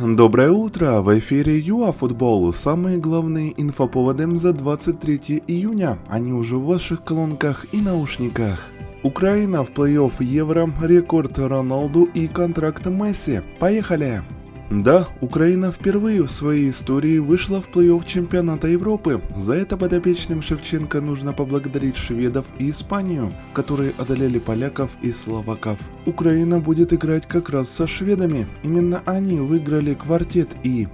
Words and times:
Доброе 0.00 0.50
утро! 0.50 1.02
В 1.02 1.18
эфире 1.20 1.60
ЮАФутбол. 1.60 2.52
Самые 2.52 2.98
главные 2.98 3.54
инфоповоды 3.56 4.26
за 4.38 4.52
23 4.52 5.44
июня. 5.46 5.98
Они 6.08 6.32
уже 6.32 6.56
в 6.56 6.64
ваших 6.64 7.04
колонках 7.04 7.64
и 7.70 7.80
наушниках. 7.80 8.66
Украина 9.04 9.64
в 9.64 9.70
плей-офф 9.70 10.14
Евро, 10.18 10.68
рекорд 10.82 11.38
Роналду 11.38 12.08
и 12.12 12.26
контракт 12.26 12.86
Месси. 12.86 13.42
Поехали! 13.60 14.24
Да, 14.70 15.08
Украина 15.20 15.70
впервые 15.70 16.22
в 16.22 16.30
своей 16.30 16.70
истории 16.70 17.18
вышла 17.18 17.60
в 17.60 17.68
плей-офф 17.68 18.06
чемпионата 18.06 18.66
Европы. 18.66 19.20
За 19.36 19.54
это 19.54 19.76
подопечным 19.76 20.40
Шевченко 20.42 21.00
нужно 21.00 21.32
поблагодарить 21.32 21.96
шведов 21.96 22.46
и 22.58 22.70
Испанию, 22.70 23.32
которые 23.52 23.92
одолели 23.98 24.38
поляков 24.38 24.90
и 25.02 25.12
словаков. 25.12 25.78
Украина 26.06 26.60
будет 26.60 26.92
играть 26.92 27.26
как 27.28 27.50
раз 27.50 27.68
со 27.68 27.86
шведами. 27.86 28.46
Именно 28.62 29.02
они 29.04 29.38
выиграли 29.38 29.94
квартет 29.94 30.48
И. 30.62 30.88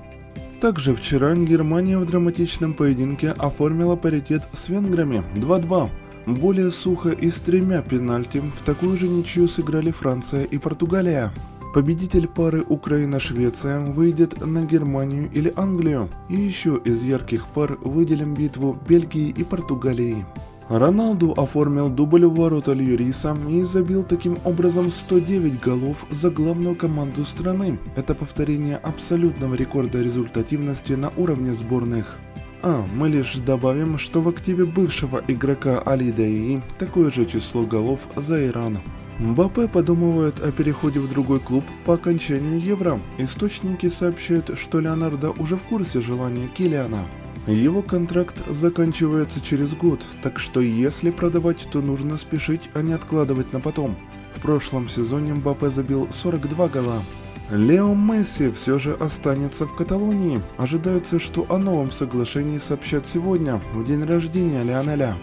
Также 0.61 0.95
вчера 0.95 1.35
Германия 1.35 1.97
в 1.97 2.07
драматичном 2.07 2.75
поединке 2.75 3.31
оформила 3.31 3.97
паритет 3.97 4.43
с 4.53 4.69
венграми 4.69 5.23
2-2. 5.37 5.89
Более 6.27 6.71
сухо 6.71 7.11
и 7.11 7.31
с 7.31 7.37
тремя 7.37 7.81
пенальти 7.81 8.41
в 8.41 8.65
такую 8.65 8.99
же 8.99 9.09
ничью 9.09 9.49
сыграли 9.49 9.91
Франция 9.91 10.45
и 10.45 10.59
Португалия. 10.59 11.33
Победитель 11.73 12.27
пары 12.27 12.65
Украина-Швеция 12.69 13.79
выйдет 13.79 14.45
на 14.45 14.65
Германию 14.65 15.31
или 15.33 15.53
Англию. 15.55 16.09
И 16.29 16.35
еще 16.35 16.81
из 16.85 17.01
ярких 17.03 17.47
пар 17.47 17.79
выделим 17.83 18.35
битву 18.35 18.77
Бельгии 18.89 19.29
и 19.29 19.45
Португалии. 19.45 20.27
Роналду 20.69 21.33
оформил 21.37 21.89
дубль 21.89 22.27
в 22.27 22.35
ворота 22.35 22.73
Льюриса 22.73 23.37
и 23.49 23.63
забил 23.63 24.03
таким 24.03 24.39
образом 24.45 24.91
109 24.91 25.61
голов 25.61 26.05
за 26.11 26.31
главную 26.31 26.75
команду 26.75 27.25
страны. 27.25 27.79
Это 27.95 28.15
повторение 28.15 28.77
абсолютного 28.77 29.55
рекорда 29.55 30.03
результативности 30.03 30.95
на 30.95 31.13
уровне 31.17 31.55
сборных. 31.55 32.19
А, 32.63 32.85
мы 32.95 33.09
лишь 33.09 33.37
добавим, 33.37 33.97
что 33.99 34.21
в 34.21 34.29
активе 34.29 34.65
бывшего 34.65 35.23
игрока 35.29 35.81
Али 35.87 36.11
Даи 36.11 36.61
такое 36.79 37.11
же 37.11 37.27
число 37.27 37.63
голов 37.63 38.01
за 38.17 38.47
Иран. 38.47 38.81
Мбаппе 39.21 39.69
подумывает 39.69 40.41
о 40.41 40.51
переходе 40.51 40.99
в 40.99 41.11
другой 41.11 41.41
клуб 41.41 41.63
по 41.85 41.95
окончанию 41.95 42.59
Евро. 42.59 42.99
Источники 43.19 43.91
сообщают, 43.91 44.59
что 44.59 44.81
Леонардо 44.81 45.31
уже 45.33 45.57
в 45.57 45.63
курсе 45.63 46.01
желания 46.01 46.49
Килиана. 46.49 47.07
Его 47.47 47.83
контракт 47.83 48.37
заканчивается 48.49 49.43
через 49.43 49.75
год, 49.75 50.01
так 50.23 50.39
что 50.39 50.61
если 50.63 51.11
продавать, 51.11 51.69
то 51.71 51.83
нужно 51.83 52.17
спешить, 52.17 52.71
а 52.73 52.81
не 52.81 52.95
откладывать 52.95 53.53
на 53.53 53.61
потом. 53.61 53.95
В 54.37 54.41
прошлом 54.41 54.89
сезоне 54.89 55.35
Мбаппе 55.35 55.69
забил 55.69 56.09
42 56.11 56.69
гола. 56.69 57.03
Лео 57.51 57.95
Месси 57.95 58.51
все 58.53 58.79
же 58.79 58.95
останется 58.95 59.67
в 59.67 59.77
Каталонии. 59.77 60.41
Ожидается, 60.57 61.21
что 61.21 61.45
о 61.51 61.59
новом 61.59 61.91
соглашении 61.91 62.59
сообщат 62.59 63.07
сегодня, 63.07 63.61
в 63.75 63.85
день 63.85 64.03
рождения 64.05 64.63
Леонеля. 64.63 65.19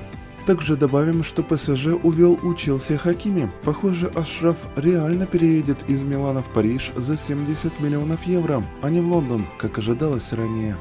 Также 0.47 0.77
добавим, 0.77 1.25
что 1.25 1.43
ПСЖ 1.43 1.87
увел 2.01 2.39
у 2.41 2.53
Челси 2.53 2.95
Хакими. 2.95 3.51
Похоже, 3.65 4.07
Ашраф 4.15 4.55
реально 4.77 5.25
переедет 5.25 5.77
из 5.89 6.03
Милана 6.03 6.41
в 6.41 6.45
Париж 6.45 6.93
за 6.95 7.17
70 7.17 7.81
миллионов 7.81 8.23
евро, 8.23 8.63
а 8.81 8.89
не 8.89 9.01
в 9.01 9.11
Лондон, 9.11 9.45
как 9.57 9.77
ожидалось 9.77 10.31
ранее. 10.31 10.77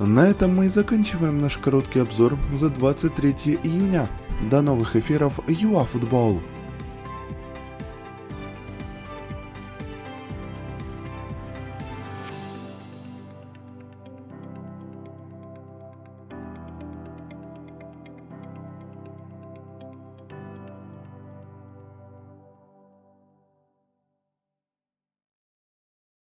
На 0.00 0.26
этом 0.26 0.56
мы 0.56 0.66
и 0.66 0.68
заканчиваем 0.68 1.40
наш 1.40 1.58
короткий 1.58 2.00
обзор 2.00 2.36
за 2.56 2.70
23 2.70 3.60
июня. 3.62 4.08
До 4.50 4.62
новых 4.62 4.96
эфиров 4.96 5.38
ЮАФутбол! 5.46 6.40